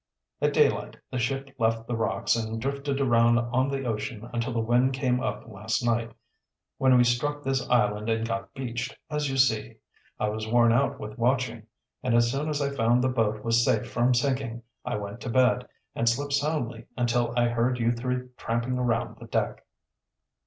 At 0.41 0.53
daylight 0.55 0.97
the 1.11 1.19
ship 1.19 1.49
left 1.59 1.85
the 1.85 1.95
rocks 1.95 2.35
and 2.35 2.59
drifted 2.59 2.99
around 2.99 3.37
on 3.37 3.69
the 3.69 3.83
ocean 3.85 4.27
until 4.33 4.51
the 4.51 4.59
wind 4.59 4.93
came 4.93 5.21
up 5.21 5.47
last 5.47 5.85
night, 5.85 6.11
when 6.79 6.97
we 6.97 7.03
struck 7.03 7.43
this 7.43 7.69
island 7.69 8.09
and 8.09 8.27
got 8.27 8.51
beached, 8.55 8.97
as 9.11 9.29
you 9.29 9.37
see. 9.37 9.75
I 10.19 10.29
was 10.29 10.47
worn 10.47 10.73
out 10.73 10.99
with 10.99 11.19
watching, 11.19 11.67
and 12.01 12.15
as 12.15 12.31
soon 12.31 12.49
as 12.49 12.63
I 12.63 12.71
found 12.75 13.03
the 13.03 13.09
boat 13.09 13.43
was 13.43 13.63
safe 13.63 13.87
from 13.91 14.15
sinking 14.15 14.63
I 14.83 14.95
went 14.95 15.21
to 15.21 15.29
bed, 15.29 15.67
and 15.93 16.09
slept 16.09 16.33
soundly 16.33 16.87
until 16.97 17.31
I 17.37 17.49
heard 17.49 17.77
you 17.77 17.91
three 17.91 18.27
tramping 18.37 18.79
around 18.79 19.19
the 19.19 19.27
deck." 19.27 19.63